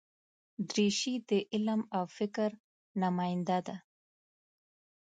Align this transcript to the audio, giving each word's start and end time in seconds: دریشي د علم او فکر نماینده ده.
دریشي 0.69 1.13
د 1.29 1.31
علم 1.53 1.81
او 1.97 2.03
فکر 2.17 2.49
نماینده 3.01 3.59
ده. 3.67 3.75